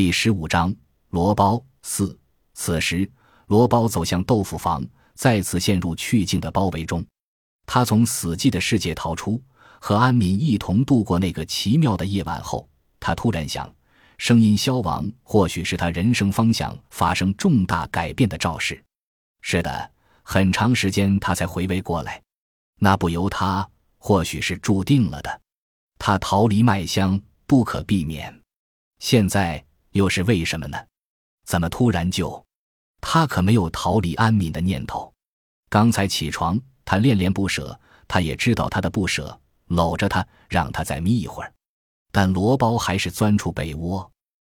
[0.00, 0.74] 第十五章
[1.10, 2.18] 罗包四。
[2.54, 3.06] 此时，
[3.48, 7.04] 罗包走向豆腐房，再次陷入去境的包围中。
[7.66, 9.38] 他从死寂的世界逃出，
[9.78, 12.66] 和安敏一同度过那个奇妙的夜晚后，
[12.98, 13.70] 他突然想：
[14.16, 18.82] 声音消亡，或许是他人生方向发生重大改变的兆事。
[19.42, 19.90] 是的，
[20.22, 22.22] 很长时间他才回味过来，
[22.78, 25.40] 那不由他，或许是注定了的。
[25.98, 28.34] 他逃离麦香，不可避免。
[28.98, 29.62] 现在。
[29.92, 30.78] 又是为什么呢？
[31.44, 32.44] 怎么突然就……
[33.00, 35.12] 他可没有逃离安敏的念头。
[35.70, 41.52] 刚才起床，他恋恋不舍，他也知道他的不舍，搂着他，让他再眯一会儿。
[42.12, 44.10] 但罗包还是钻出被窝，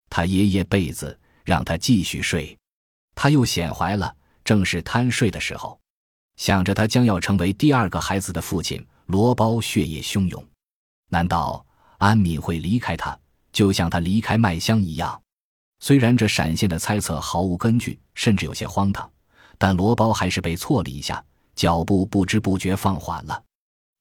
[0.09, 2.57] 他掖掖被子，让他继续睡。
[3.13, 5.79] 他又显怀了，正是贪睡的时候。
[6.37, 10.43] 想着他将要成为第二个孩子的父亲，罗包血液汹涌。
[11.09, 11.63] 难道
[11.99, 13.19] 安敏会离开他？
[13.51, 15.21] 就像他离开麦香一样，
[15.79, 19.09] 虽然这闪现的猜测毫无根据，甚至有些荒唐，
[19.57, 21.23] 但罗包还是被错了一下，
[21.55, 23.43] 脚步不知不觉放缓了，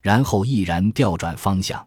[0.01, 1.85] 然后毅然调转方向。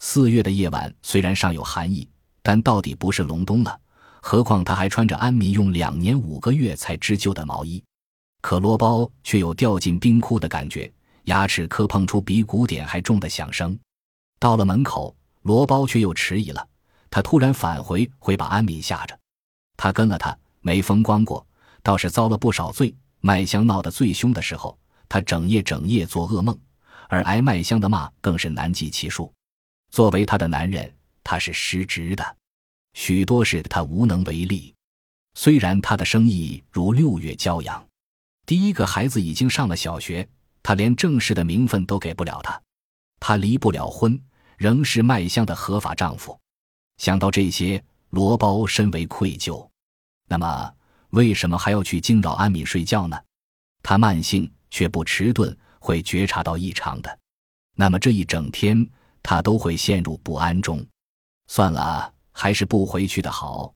[0.00, 2.08] 四月的夜晚虽然尚有寒意，
[2.42, 3.80] 但到底不是隆冬了。
[4.20, 7.82] 何况他还穿着安民用两年五个月才织就的毛衣，
[8.40, 10.90] 可罗包却有掉进冰窟的感觉，
[11.24, 13.78] 牙齿磕碰出比鼓点还重的响声。
[14.38, 16.66] 到了门口，罗包却又迟疑了。
[17.14, 19.16] 他突然返回，会把安敏吓着。
[19.76, 21.46] 他跟了他，没风光过，
[21.80, 22.92] 倒是遭了不少罪。
[23.20, 24.76] 麦香闹得最凶的时候，
[25.08, 26.58] 他整夜整夜做噩梦，
[27.08, 29.32] 而挨麦香的骂更是难计其数。
[29.92, 32.36] 作为他的男人，他是失职的，
[32.94, 34.74] 许多事他无能为力。
[35.34, 37.86] 虽然他的生意如六月骄阳，
[38.44, 40.28] 第一个孩子已经上了小学，
[40.64, 42.60] 他连正式的名分都给不了他，
[43.20, 44.20] 他离不了婚，
[44.56, 46.36] 仍是麦香的合法丈夫。
[46.96, 49.68] 想到这些，罗包深为愧疚。
[50.28, 50.74] 那么，
[51.10, 53.20] 为什么还要去惊扰安敏睡觉呢？
[53.82, 57.18] 他慢性却不迟钝，会觉察到异常的。
[57.76, 58.88] 那么这一整天，
[59.22, 60.84] 他都会陷入不安中。
[61.48, 63.72] 算了，还是不回去的好。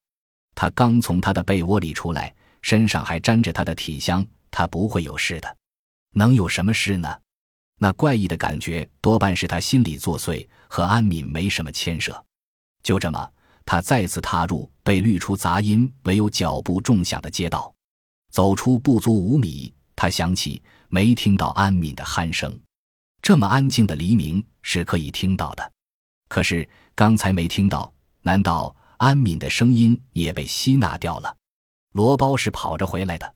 [0.54, 5.56] 他刚从他的被窝里出来，身上还沾着他的体香，他不会有事的。
[6.14, 7.14] 能有什么事呢？
[7.78, 12.24] 那怪异的感觉多半是他心里作祟，和安敏没什么牵涉。
[12.88, 13.30] 就这么，
[13.66, 17.70] 他再次踏入被滤出杂音、唯有脚步重响的街道。
[18.30, 22.58] 走出不足五米，他想起没听到安敏的鼾声。
[23.20, 25.70] 这么安静的黎明是可以听到的，
[26.30, 27.92] 可是刚才没听到。
[28.22, 31.36] 难道安敏的声音也被吸纳掉了？
[31.92, 33.34] 罗包是跑着回来的。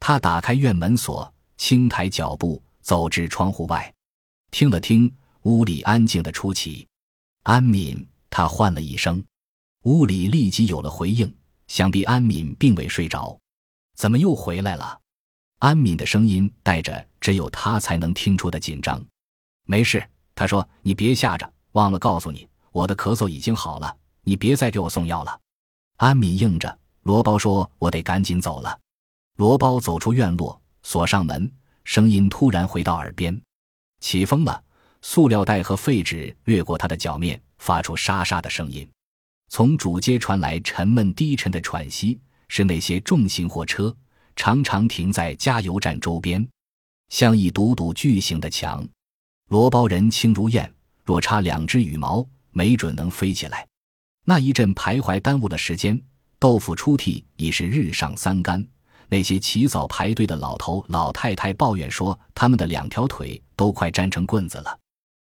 [0.00, 3.92] 他打开院门锁，轻抬脚步走至窗户外，
[4.50, 6.88] 听了听，屋里安静的出奇。
[7.42, 8.02] 安敏。
[8.36, 9.24] 他唤了一声，
[9.84, 11.34] 屋里立即有了回应。
[11.68, 13.40] 想必安敏并未睡着，
[13.94, 15.00] 怎么又回来了？
[15.60, 19.02] 安敏的声音带着只有他才能听出的紧张。
[19.64, 25.40] 没事，他说：“你别吓着，忘了告诉你，我的咳嗽已经好了，你别再给我送药了。”
[25.96, 26.78] 安敏应着。
[27.04, 28.78] 罗包说：“我得赶紧走了。”
[29.38, 31.50] 罗包走出院落，锁上门，
[31.84, 33.40] 声音突然回到耳边
[34.00, 34.62] ：“起风了。”
[35.00, 38.88] 塑料袋和废纸掠过他的脚面，发出沙沙的声音。
[39.48, 42.18] 从主街传来沉闷低沉的喘息，
[42.48, 43.94] 是那些重型货车
[44.34, 46.46] 常常停在加油站周边，
[47.08, 48.86] 像一堵堵巨型的墙。
[49.48, 50.72] 罗包人轻如燕，
[51.04, 53.66] 若插两只羽毛，没准能飞起来。
[54.24, 56.00] 那一阵徘徊耽误了时间。
[56.38, 58.66] 豆腐出屉已是日上三竿。
[59.08, 64.78] 那些起早排队的老头老太太抱怨说，他们的两条腿都快粘成棍子了。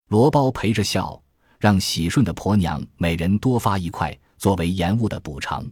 [0.08, 1.22] 罗包陪着笑，
[1.58, 5.64] 让喜顺的婆娘每人多发一块作为延误的补偿。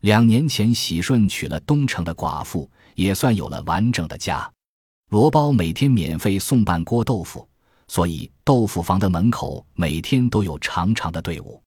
[0.00, 4.50] 两年前，喜顺娶了东城的寡妇，也算有了完整的家。
[5.10, 7.48] 罗包每天免费送半锅豆腐，
[7.88, 11.62] 所以豆腐房的门口每天都有长长的队伍。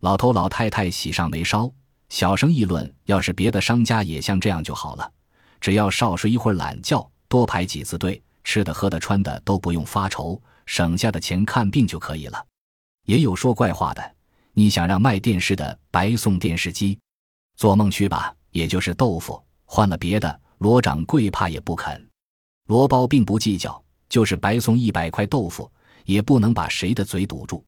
[0.00, 1.72] 老头老太太喜上眉梢，
[2.08, 5.12] 小声议论：要是别的商家也像这样就好了，
[5.60, 10.40] 只要少睡一会儿懒觉，多排几次队，吃的喝的穿的都不用发愁。
[10.66, 12.44] 省下的钱看病就可以了，
[13.08, 14.14] 也有说怪话的。
[14.52, 16.98] 你想让卖电视的白送电视机，
[17.56, 18.34] 做梦去吧！
[18.50, 22.06] 也就是豆腐，换了别的，罗掌柜怕也不肯。
[22.66, 25.70] 罗包并不计较，就是白送一百块豆腐，
[26.04, 27.64] 也不能把谁的嘴堵住。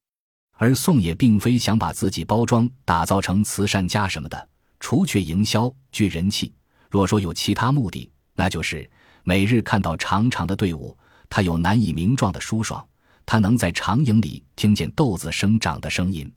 [0.57, 4.49] 而宋也并非想把自己包装打造成慈善家什么的，
[4.79, 6.53] 除却营销聚人气。
[6.87, 8.87] 若说有其他目的，那就是
[9.23, 10.95] 每日看到长长的队伍，
[11.27, 12.85] 他有难以名状的舒爽。
[13.25, 16.31] 他能在长影里听见豆子生长的声音，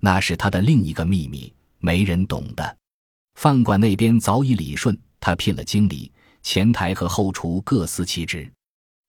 [0.00, 2.76] 那是他的另一个秘密，没人懂的。
[3.34, 6.10] 饭馆那边早已理顺，他聘了经理，
[6.42, 8.50] 前台和后厨各司其职。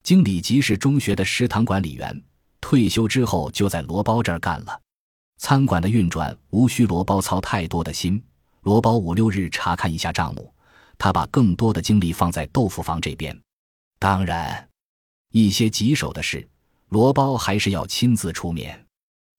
[0.02, 2.22] 经理即是中学的食堂管理员，
[2.60, 4.80] 退休之后就在罗包这儿干了。
[5.38, 8.22] 餐馆的运转无需罗包操太多的心，
[8.62, 10.52] 罗包五六日查看一下账目，
[10.98, 13.36] 他把更多的精力放在豆腐房这边。
[13.98, 14.68] 当然，
[15.30, 16.48] 一些棘手的事，
[16.92, 18.78] 罗包还是要亲自出面。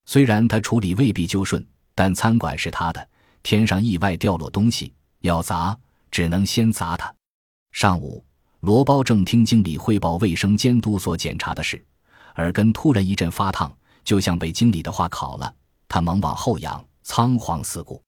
[0.07, 1.63] 虽然他处理未必就顺，
[1.93, 3.07] 但餐馆是他的，
[3.43, 5.77] 天上意外掉落东西要砸，
[6.09, 7.13] 只能先砸他。
[7.71, 8.25] 上午。
[8.61, 11.85] 罗包正听经理汇报卫生监督所检查的事，
[12.37, 13.69] 耳根突然一阵发烫，
[14.05, 15.53] 就像被经理的话烤了。
[15.89, 18.01] 他猛往后仰，仓皇四顾。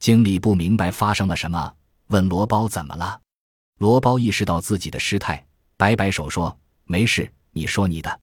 [0.00, 1.72] 经理不明白发生了什么，
[2.08, 3.18] 问罗包怎么了。
[3.78, 5.46] 罗包意识到自己的失态，
[5.76, 6.54] 摆摆手说
[6.84, 8.20] ：“没事，你说你的。”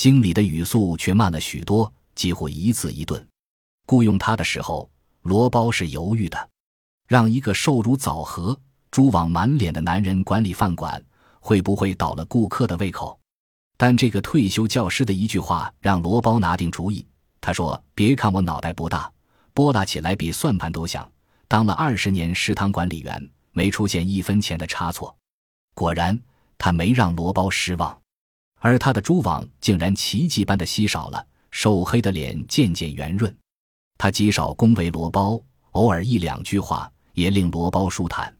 [0.00, 3.28] 经理的语速却慢了许多，几乎一字一顿。
[3.86, 6.48] 雇佣他的时候，罗包是犹豫的，
[7.06, 8.58] 让一个瘦如枣核、
[8.90, 11.04] 蛛网满脸的男人管理饭馆。
[11.38, 13.20] 会不会倒了顾客的胃口？
[13.76, 17.06] 但这个退休教师的一句话让罗包拿定主意。
[17.38, 19.12] 他说：“别看我脑袋不大，
[19.52, 21.06] 拨拉起来比算盘都响。
[21.46, 25.14] 当了二十年食堂管理员，没出现一分钱的差错。”
[25.76, 26.18] 果然，
[26.56, 28.00] 他没让罗包失望，
[28.60, 33.36] 而他的蛛网竟然奇迹般的稀少了，瘦黑的脸渐渐圆润。
[33.98, 35.38] 他极少恭维罗包，
[35.72, 38.34] 偶尔一两句话也令罗包舒坦。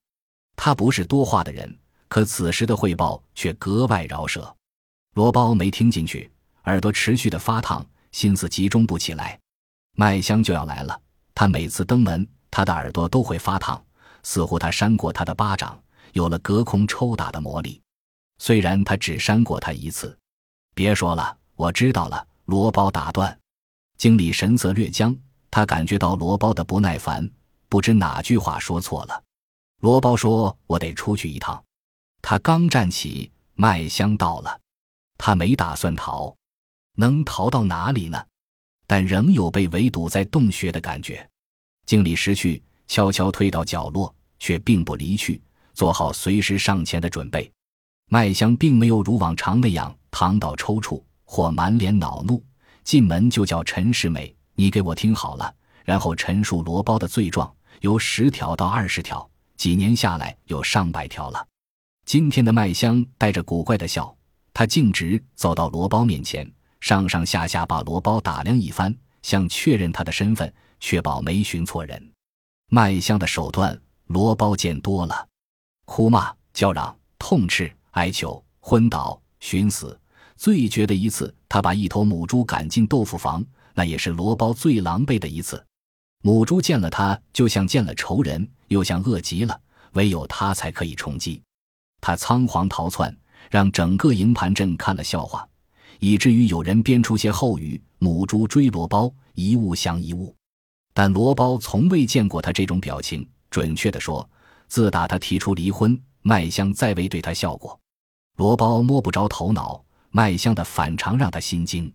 [0.57, 1.77] 他不是多话的人。
[2.09, 4.53] 可此时的汇报却格外饶舌，
[5.15, 6.29] 罗包没听进去，
[6.65, 9.39] 耳朵持续的发烫，心思集中不起来。
[9.97, 11.01] 麦香就要来了，
[11.37, 13.81] 他每次登门，他的耳朵都会发烫，
[14.25, 15.81] 似乎他扇过他的巴掌，
[16.13, 17.80] 有了隔空抽打的魔力。
[18.41, 20.19] 虽然他只扇过他一次。
[20.75, 22.27] 别说了，我知道了。
[22.47, 23.39] 罗包打断，
[23.99, 25.15] 经理神色略僵，
[25.51, 27.31] 他感觉到罗包的不耐烦，
[27.69, 29.23] 不知哪句话说错了。
[29.81, 31.63] 罗包说：“我得出去一趟。”
[32.23, 34.59] 他刚站起，麦香到了。
[35.19, 36.35] 他没打算逃，
[36.97, 38.25] 能逃到哪里呢？
[38.87, 41.29] 但仍有被围堵在洞穴的感觉。
[41.85, 45.41] 经理识趣，悄悄退到角落，却并不离去，
[45.75, 47.53] 做好随时上前的准备。
[48.12, 52.43] 麦香并没有如往常那样躺倒抽搐或满脸恼怒，
[52.83, 55.55] 进门就叫陈世美：“你给我听好了。”
[55.87, 57.49] 然后陈述罗包的罪状，
[57.83, 61.47] 由十条到二十条，几年下来有上百条了。
[62.05, 64.12] 今天的麦香带着古怪的笑，
[64.53, 68.93] 他径直走到罗包面前，上上下下把罗包打量一番，
[69.23, 72.12] 想确认他的身份，确保没寻错人。
[72.71, 75.29] 麦香的手段，罗包见多了，
[75.85, 79.99] 哭骂、叫嚷、痛斥、哀求、昏倒、寻死。
[80.37, 83.45] 最绝的一次，他把一头母猪赶进豆腐房，
[83.75, 85.63] 那也是罗包最狼狈的一次。
[86.23, 89.61] 母猪见了他，就像见了仇人，又像饿极了，
[89.93, 91.43] 唯有他才可以充饥。
[92.01, 93.15] 他仓皇逃窜，
[93.51, 95.47] 让整个营盘镇看了笑话，
[95.99, 100.35] 以至于有人编出些后语：“母猪追罗包，一物降一物。”
[100.93, 103.27] 但罗包从未见过他这种表情。
[103.51, 104.29] 准确的说，
[104.69, 107.80] 自打他提出离婚，麦香再未对他笑过。
[108.37, 111.93] 罗包摸不着头脑，麦香的反常让他心惊。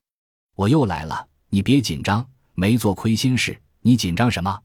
[0.55, 4.59] 我又来了，你别紧张，没做亏心事，你紧张什么？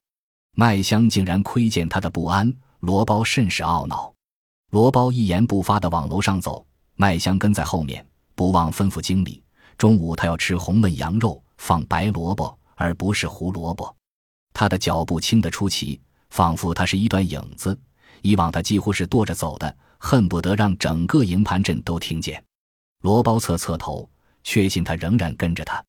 [0.57, 4.13] 麦香竟然窥见他的不安，罗包甚是懊恼。
[4.71, 6.65] 罗包一言不发地往楼上走，
[6.95, 9.43] 麦香跟在后面，不忘吩咐经理：
[9.79, 13.95] 中午他要吃红焖羊肉，放白萝卜而不是胡萝卜。
[14.53, 17.79] 他的脚步轻得出奇，仿佛他是一段影子。
[18.23, 22.43] 以往他几乎是跺着走的，恨不得让整个营盘镇都听见。
[23.03, 24.11] 罗包侧侧头，
[24.43, 25.81] 确信他仍然跟着他。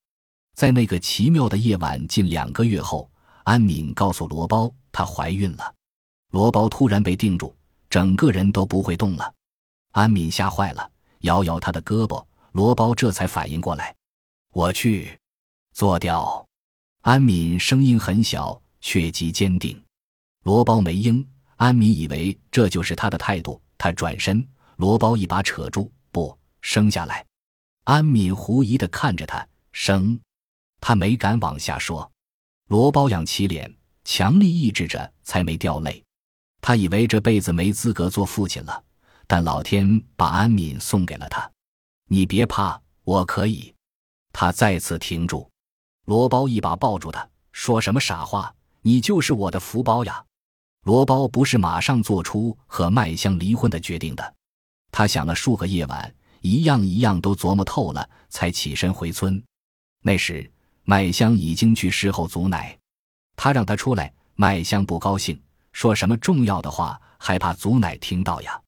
[0.54, 3.10] 在那个奇妙的夜晚，近两个月后，
[3.46, 5.74] 安敏告诉罗包她怀孕了。
[6.32, 7.56] 罗包突然被定住。
[7.90, 9.34] 整个人都不会动了，
[9.92, 10.90] 安敏吓坏了，
[11.24, 12.26] 摇摇他的胳膊。
[12.54, 13.94] 罗包这才反应过来，
[14.54, 15.20] 我去
[15.74, 16.48] 做掉。
[17.02, 19.78] 安敏声音很小，却极坚定。
[20.44, 21.28] 罗包没应，
[21.58, 27.26] 安敏以为这就是他的态度，他转身，罗包一把扯住，不生下来。
[27.86, 30.20] 安敏狐疑的看着他，生，
[30.80, 32.12] 他没敢往下说。
[32.68, 36.04] 罗包仰起脸，强力抑制着，才没掉泪。
[36.62, 38.84] 他以为这辈子没资格做父亲了，
[39.26, 41.52] 但老天把安敏送给了他。
[42.08, 43.74] 你别怕，我可以。
[44.32, 45.50] 他再次停住，
[46.06, 48.54] 罗包一把抱住他，说什么傻话？
[48.84, 50.24] 你就是我的福包呀！
[50.84, 54.34] 罗包不是马上做出和麦香离婚的决定的，
[54.92, 59.42] 他想了数个夜晚，一样一样都琢磨透了，才起身回村。
[60.02, 60.52] 那时
[60.84, 62.76] 麦香已经去事后祖奶，
[63.36, 65.40] 他让他出来，麦香不高兴。
[65.72, 68.60] 说什么重要的话，害怕祖奶听到呀。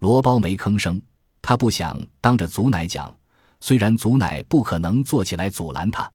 [0.00, 1.00] 罗包没吭声，
[1.42, 3.14] 他不想当着祖奶讲。
[3.60, 6.10] 虽然祖奶不可能坐起来阻拦他，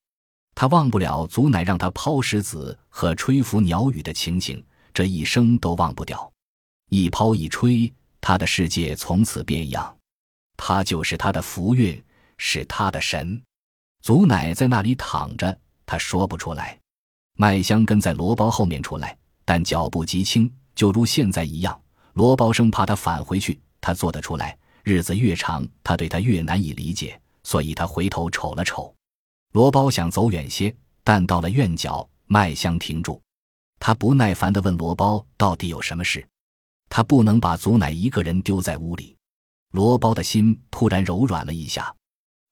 [0.56, 4.62] 他忘不了祖奶让他抛石子和吹拂鸟语的情景，
[4.96, 6.32] 这一生都忘不掉。
[6.90, 9.98] 一抛一吹，他的世界从此变样。
[10.56, 12.02] 他就是他的福运，
[12.38, 13.44] 是他的神。
[14.02, 16.80] 祖奶在那里躺着，他说不出来。
[17.38, 21.78] 麦香跟在罗包后面出来，但脚步极轻，就如现在一样。
[22.14, 24.58] 罗包生怕他返回去，他做得出来。
[24.84, 27.20] 日子越长，他对他越难以理解。
[27.44, 28.96] 所以他回头瞅了瞅，
[29.52, 30.74] 罗包想走远些，
[31.04, 33.22] 但到了院角，麦香停住。
[33.80, 36.28] 他不耐烦地问罗包：“到底有什么事？”
[36.90, 39.16] 他不能把祖奶一个人丢在屋里。
[39.72, 41.94] 罗包的心突然柔软了一下。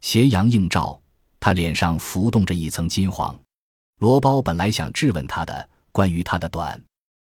[0.02, 1.02] 斜阳映照，
[1.40, 3.38] 他脸上浮动着一层金黄。
[4.00, 6.84] 罗包本来想质问他的关于他的短，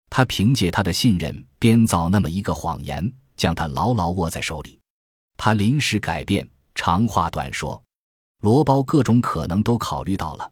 [0.10, 4.80] 他凭借他的信任编造那么一个谎言，将他牢牢握在手里。
[5.38, 6.48] 他临时改变。
[6.76, 7.84] 长话短说，
[8.42, 10.50] 罗包各种可能都考虑到了，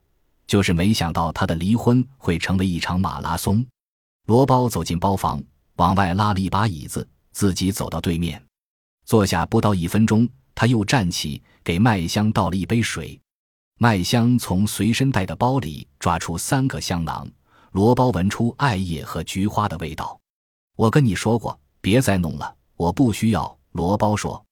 [0.47, 3.63] 就是没想到他的离婚会成为一场马拉松。
[4.25, 5.43] 罗包走进包房，
[5.75, 8.43] 往外拉了一把椅子，自己走到对面，
[9.05, 13.19] 坐下不到一分钟，他又站起，给麦香倒了一杯水。
[13.79, 17.29] 麦香从随身带的包里抓出三个香囊，
[17.73, 20.19] 罗包闻出艾叶和菊花的味道。
[20.75, 23.57] 我跟你说过，别再弄了，我不需要。
[23.73, 24.43] 罗包说。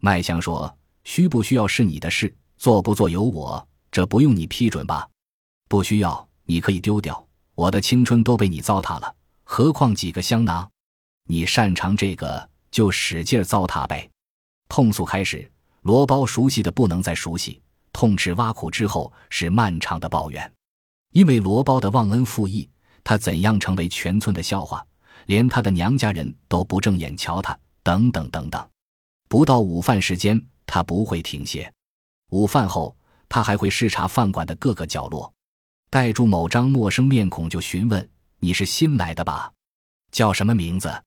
[0.00, 0.76] 麦香说。
[1.04, 5.08] 需不需要是你的事，做不做由我，这不用你批准吧？
[5.68, 7.26] 不需要，你可以丢掉。
[7.54, 10.68] 我的青春都被你糟蹋了，何况几个香囊？
[11.28, 14.08] 你擅长这个，就使劲糟蹋呗。
[14.68, 15.50] 痛诉开始，
[15.82, 17.60] 罗包熟悉的不能再熟悉。
[17.92, 20.52] 痛斥挖苦之后是漫长的抱怨，
[21.12, 22.68] 因为罗包的忘恩负义，
[23.02, 24.86] 他怎样成为全村的笑话，
[25.26, 28.68] 连他的娘家人都不正眼瞧他，等等等等。
[29.28, 30.40] 不到午饭时间。
[30.68, 31.72] 他不会停歇，
[32.30, 32.96] 午饭后
[33.28, 35.32] 他还会视察饭馆的各个角落，
[35.96, 38.06] 带住某张陌生面孔就询问
[38.40, 39.50] ：“你是新来的吧？
[40.12, 41.02] 叫什么名字？”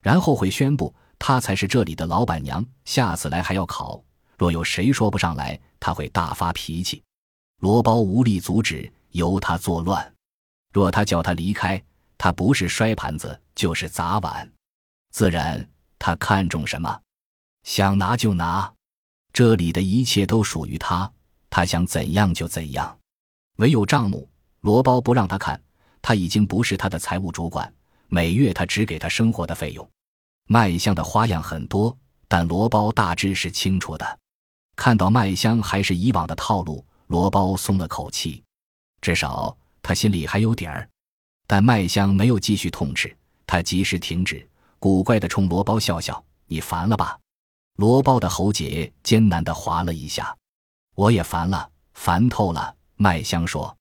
[0.00, 4.00] 然后会宣布他才是这里的老板娘，下次来还要考。
[4.36, 7.02] 若有谁说不上来，他会大发脾气。
[7.60, 10.14] 罗包无力阻止，由他作乱。
[10.72, 11.82] 若他叫他离开，
[12.16, 14.48] 他不是摔盘子就是砸碗。
[15.10, 15.68] 自然，
[15.98, 17.00] 他看中什么，
[17.64, 18.72] 想拿就拿。
[19.32, 21.12] 这里的一切都属于他，
[21.50, 22.97] 他想怎样就怎样。
[23.58, 24.28] 唯有账目，
[24.60, 25.60] 罗包不让他看，
[26.00, 27.72] 他已经不是他的财务主管。
[28.06, 29.88] 每月他只给他生活的费用。
[30.46, 31.96] 麦香的花样很多，
[32.28, 34.18] 但罗包大致是清楚的。
[34.76, 38.42] 看到麦香还是以往的套路，罗包松了口气，
[39.00, 40.88] 至少他心里还有底儿。
[41.48, 44.48] 但麦香没有继续痛斥，他及时停止，
[44.78, 47.18] 古怪的冲罗包笑笑：“你烦了吧？”
[47.74, 50.36] 罗包的喉结艰难地划了一下，
[50.94, 52.76] 我也烦了，烦透了。
[53.00, 53.74] 麦香说：“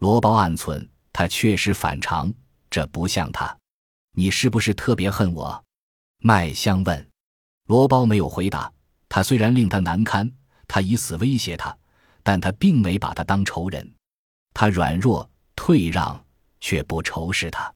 [0.00, 2.32] 罗包暗存，他确实反常，
[2.70, 3.54] 这不像他。
[4.12, 5.64] 你是不是特别恨我？”
[6.20, 7.10] 麦香问。
[7.66, 8.72] 罗包没有回答。
[9.06, 10.28] 他虽然令他难堪，
[10.66, 11.76] 他以死威胁他，
[12.22, 13.94] 但他并没把他当仇人。
[14.54, 16.18] 他软弱退让，
[16.58, 17.72] 却不仇视他。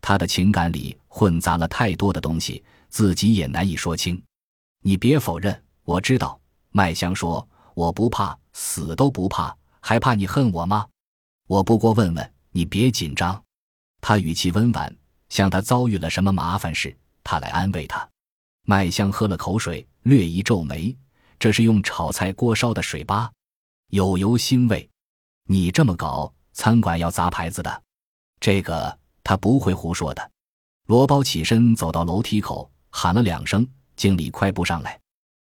[0.00, 4.20] 他的情感里混杂了太多的东西，自己也难以说清。
[4.82, 6.38] 你别否认，我知道。
[6.70, 10.88] 麦香说：“我不怕，死都不怕，还怕你恨我吗？
[11.46, 13.44] 我不过问问你，别紧张。”
[14.00, 14.96] 他语气温婉，
[15.28, 18.08] 像他遭遇了什么麻烦事，他来安慰他。
[18.62, 20.96] 麦香喝了口水，略一皱眉
[21.38, 23.30] ：“这是用炒菜锅烧的水吧？
[23.90, 24.88] 有油腥味。
[25.48, 27.82] 你这么搞，餐馆要砸牌子的。
[28.40, 30.30] 这个他不会胡说的。”
[30.88, 33.68] 罗包起身走到楼梯口，喊了两声。
[33.96, 34.98] 经理快步上来，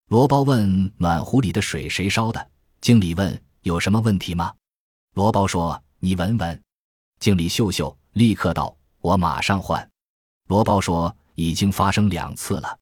[0.09, 2.51] 罗包问：“暖壶里的水谁烧的？”
[2.83, 4.55] 经理问：“有什么问题吗？”
[5.15, 6.63] 罗包说：“你闻闻。”
[7.19, 9.91] 经理嗅嗅，立刻道：“我马上换。”
[10.47, 12.79] 罗包说：“已经发生两次了。”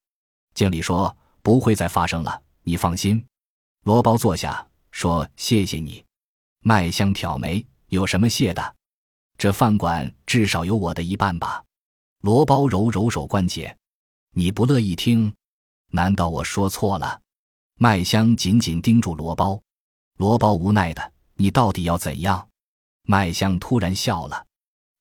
[0.52, 3.24] 经理说：“不会再发生了，你放心。”
[3.84, 6.04] 罗包坐下说：“谢谢你。”
[6.60, 8.74] 麦香挑眉：“有什么谢的？
[9.38, 11.64] 这饭馆至少有我的一半吧？”
[12.20, 13.74] 罗包揉揉手关节
[14.36, 15.34] ：“你不乐意听？”
[15.92, 17.22] 难道我说错了？
[17.78, 19.60] 麦香紧紧盯住罗包，
[20.16, 22.48] 罗包无奈的：“你到底要怎样？”
[23.06, 24.46] 麦香突然笑了：“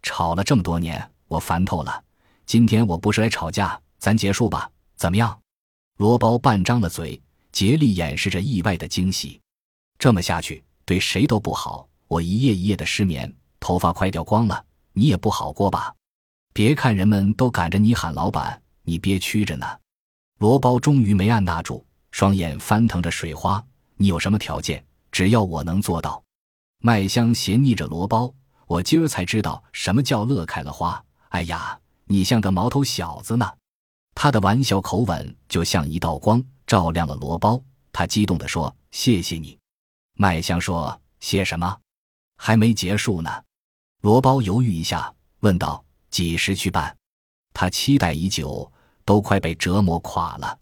[0.01, 2.03] 吵了这么多年，我烦透了。
[2.45, 5.39] 今天我不是来吵架，咱结束吧，怎么样？”
[5.97, 9.39] 罗包半张了嘴，竭力掩饰着意外的惊喜。
[9.99, 15.93] 这么下去对谁都不好，我一夜一夜的失眠，头发快掉光了，你也不好过吧？
[16.51, 19.65] 别看人们都赶着你喊老板，你憋屈着呢。
[20.39, 23.63] 罗包终于没按捺住，双眼翻腾着水花。
[23.95, 24.83] 你有什么条件？
[25.13, 26.21] 只要我能做到。
[26.79, 28.33] 麦香斜睨着罗包，
[28.67, 31.01] 我今儿才知道什么叫乐开了花。
[31.29, 33.49] 哎呀，你像个毛头小子呢。
[34.15, 37.61] 他的玩笑口吻就像一道光，照亮了罗包。
[37.91, 39.57] 他激动地说：“谢谢你。”
[40.17, 41.79] 麦香说：“谢什么？
[42.37, 43.29] 还没结束呢。”
[44.01, 46.95] 罗包犹豫一下，问道：“几时去办？”
[47.53, 48.71] 他期待已久，
[49.05, 50.59] 都快被折磨垮了。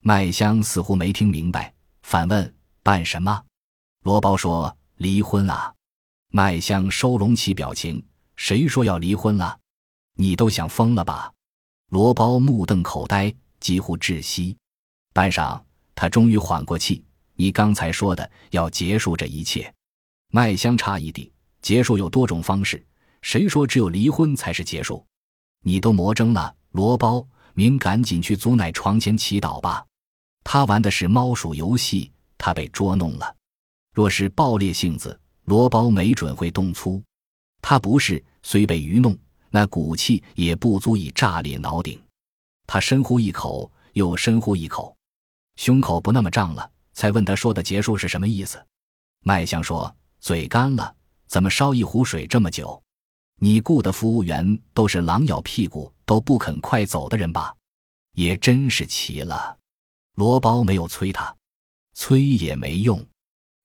[0.00, 3.42] 麦香似乎没听明白，反问：“办什么？”
[4.04, 5.74] 罗包说：“离婚啊！”
[6.30, 8.04] 麦香收拢起表情
[8.36, 9.58] ：“谁说要离婚了？
[10.14, 11.32] 你都想疯了吧？”
[11.90, 14.56] 罗包目瞪口呆，几乎窒息。
[15.12, 15.60] 半晌，
[15.94, 19.72] 他终于缓过气：“你刚才说的要结束这一切。”
[20.30, 22.84] 麦香诧异地：“结束有多种方式，
[23.22, 25.04] 谁说只有离婚才是结束？
[25.62, 29.84] 你都魔怔了。”罗包明赶紧去祖奶床前祈祷吧。
[30.44, 33.34] 他玩的是猫鼠游戏，他被捉弄了。
[33.98, 37.02] 若是暴烈性子，罗包没准会动粗。
[37.60, 39.18] 他不是，虽被愚弄。
[39.50, 42.00] 那骨气也不足以炸裂脑顶，
[42.64, 44.96] 他深呼一口，又深呼一口，
[45.56, 48.64] 胸口不那么胀了，才问他说的结束是什么意思。
[49.24, 50.94] 麦香说：“嘴干了，
[51.26, 52.80] 怎么烧一壶水这么久？
[53.40, 57.52] 你雇的服务员都是狼咬屁股都不肯快走的人吧？
[58.12, 59.58] 也真是奇了。”
[60.14, 61.34] 罗包没有催他，
[61.94, 63.04] 催也没用，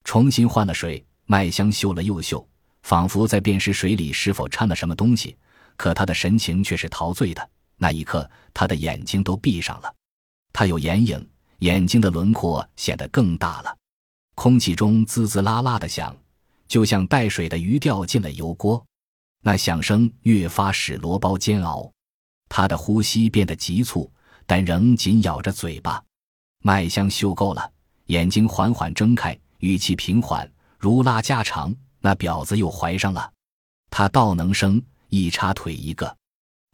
[0.03, 1.03] 重新换了水。
[1.25, 2.45] 麦香嗅了又嗅，
[2.81, 5.37] 仿佛在辨识水里是否掺了什么东西。
[5.77, 7.49] 可他的神情却是陶醉的。
[7.77, 9.93] 那一刻，他的眼睛都闭上了。
[10.51, 11.27] 他有眼影，
[11.59, 13.75] 眼睛的轮廓显得更大了。
[14.35, 16.15] 空气中滋滋啦啦的响，
[16.67, 18.83] 就像带水的鱼掉进了油锅。
[19.41, 21.91] 那响声越发使罗包煎熬，
[22.49, 24.11] 他的呼吸变得急促，
[24.45, 26.03] 但仍紧咬着嘴巴。
[26.61, 27.71] 麦香嗅够了，
[28.07, 33.31] 眼睛缓缓睁开，语气平缓，如拉家常：“那婊子又怀上了，
[33.89, 36.17] 她倒能生。”一插腿一个，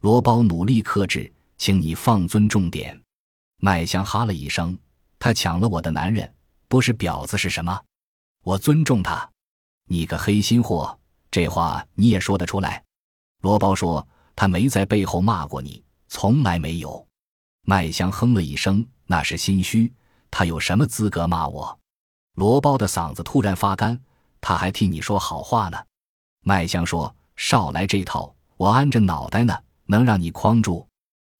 [0.00, 3.00] 罗包努力克制，请你放尊重点。
[3.58, 4.76] 麦香哈了一声，
[5.20, 6.34] 他抢了我的男人，
[6.66, 7.80] 不是婊子是什么？
[8.42, 9.30] 我尊重他。
[9.86, 10.98] 你个黑心货，
[11.30, 12.82] 这话你也说得出来？
[13.42, 17.06] 罗包说他没在背后骂过你，从来没有。
[17.66, 19.92] 麦香哼了一声，那是心虚，
[20.28, 21.79] 他有什么资格骂我？
[22.34, 24.00] 罗包的嗓子突然发干，
[24.40, 25.78] 他还替你说好话呢。
[26.42, 27.14] 麦香说。
[27.42, 30.86] 少来这套，我安着脑袋呢，能让你框住？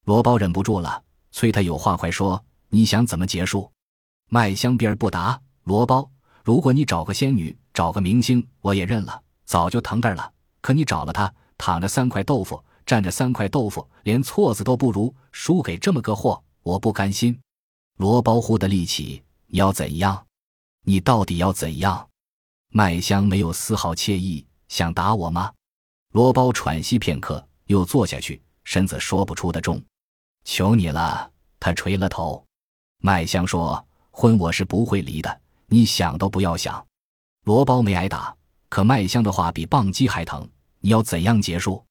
[0.06, 2.42] 罗包忍不住了，催他有话快说。
[2.70, 3.70] 你想怎么结束？
[4.30, 5.38] 麦香边不答。
[5.64, 6.10] 罗包，
[6.42, 10.32] 如果你找个仙女，找个明星，我也认了，早就疼这儿了。
[10.62, 17.38] 可你找了他，躺着三块豆腐，站着三块豆腐，连错子都不如，输给这么个货，我不甘心。
[17.98, 20.26] 罗包忽的立起，你要怎样？
[20.90, 22.08] 你到底要怎样？
[22.70, 25.52] 麦香没有丝毫惬意，想打我吗？
[26.10, 29.80] 罗包喘息片刻，又坐下去，身子说不出的重。
[30.44, 32.44] 求你了，他垂了头。
[33.00, 36.84] 麦香说：“婚我是不会离的，你想都不要想。”
[37.46, 38.34] 罗包没挨打，
[38.68, 40.44] 可麦香的话比棒击还疼。
[40.80, 41.84] 你要怎样结束？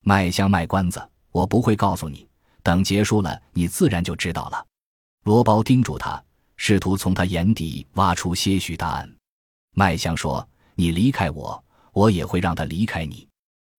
[0.00, 2.28] 麦香卖关子，我不会告诉你。
[2.64, 4.66] 等结束了，你自然就知道了。
[5.22, 6.20] 罗包叮嘱他，
[6.62, 9.10] 试图从他眼底挖出些许答案。
[9.74, 10.46] 麦香说
[10.76, 13.26] ：“你离开我，我也会让他离开你。”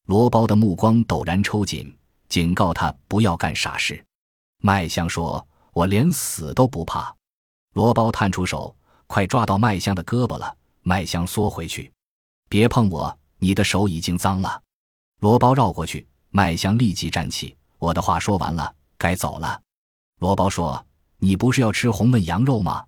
[0.07, 1.95] 罗包的目光陡然抽紧，
[2.27, 4.03] 警告他不要干傻事。
[4.63, 7.15] 麦香说：“我连死都不怕。”
[7.73, 10.57] 罗包探出手，快抓到麦香的胳膊了。
[10.81, 11.93] 麦香缩回去
[12.49, 14.59] ：“别碰我，你的手已经脏了。”
[15.21, 19.61] 罗包绕过去，麦香立即站起：“我的话说完了，该走了。”
[20.17, 20.83] 罗包说
[21.23, 22.84] ：“你不是要吃红焖羊肉吗？”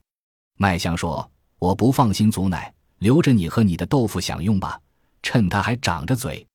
[0.57, 4.79] 麦香说：“我不放心祖奶，留着你和你的豆腐享用吧，
[5.21, 6.45] 趁他还长着嘴。”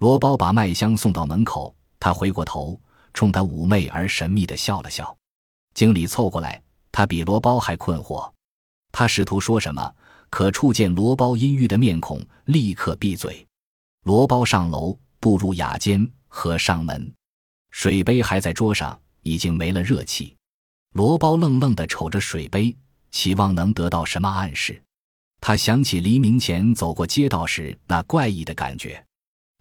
[0.00, 2.80] 罗包把麦香送到门口，他回过头，
[3.12, 5.16] 冲他妩媚而神秘的笑了笑。
[5.74, 8.30] 经理凑过来，他比罗包还困惑。
[8.90, 9.94] 他试图说什么，
[10.30, 13.46] 可触见罗包阴郁的面孔，立刻闭嘴。
[14.04, 17.12] 罗包上楼，步入雅间，合上门，
[17.70, 20.34] 水杯还在桌上，已经没了热气。
[20.98, 22.76] 罗包愣愣地瞅着水杯，
[23.12, 24.82] 期望能得到什么暗示。
[25.40, 29.00] 他想起黎明前走过街道时那怪异的感觉。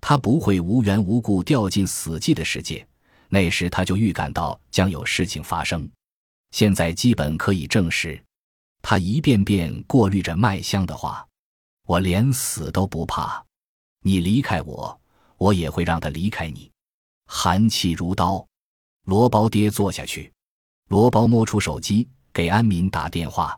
[0.01, 2.83] 他不会无缘无故掉进死寂的世界，
[3.29, 5.87] 那时他就预感到将有事情发生。
[6.49, 8.19] 现在基本可以证实。
[8.81, 11.23] 他一遍遍过滤着麦香的话
[11.85, 13.45] ：“我连死都不怕，
[14.01, 14.99] 你离开我，
[15.37, 16.71] 我也会让他离开你。
[17.27, 18.43] 寒气如刀。
[19.03, 20.33] 罗包爹坐下去，
[20.87, 23.57] 罗包摸出手机给安敏打电话。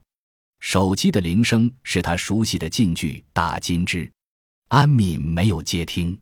[0.59, 4.11] 手机的铃声是他熟悉的禁句“大金枝”。
[4.69, 6.19] 安敏没有接听。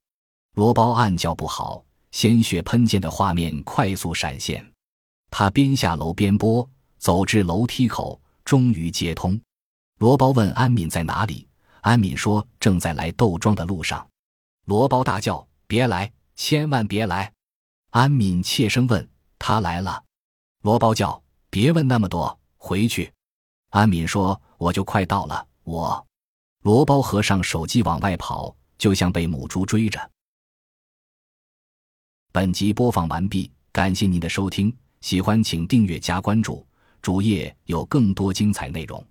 [0.53, 4.65] 罗包暗叫不好，鲜血喷溅的画面快速闪现。
[5.29, 6.67] 他边下楼边拨，
[6.97, 9.39] 走至楼梯口，终于接通。
[9.99, 11.47] 罗包问安敏在哪里，
[11.81, 14.07] 安敏说正在来窦庄的路上。
[14.65, 17.31] 罗包大叫：“别来，千万别来！”
[17.91, 20.03] 安敏怯声问：“他来了？”
[20.67, 23.09] 罗包叫：“别问那么多，回去。”
[23.71, 26.05] 安敏说：“我就快到了。”我，
[26.61, 30.11] 罗包合上手机往外跑，就像被母猪追着。
[32.33, 36.67] 本集播放完毕，感谢您的收听，喜欢请订阅加关注，
[37.01, 39.01] 主页有更多精彩内容。